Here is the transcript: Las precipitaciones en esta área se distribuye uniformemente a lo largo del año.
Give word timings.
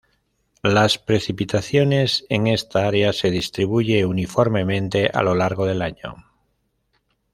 Las 0.63 0.97
precipitaciones 0.97 2.25
en 2.27 2.47
esta 2.47 2.87
área 2.87 3.13
se 3.13 3.29
distribuye 3.29 4.03
uniformemente 4.03 5.11
a 5.13 5.21
lo 5.21 5.35
largo 5.35 5.67
del 5.67 5.83
año. 5.83 6.15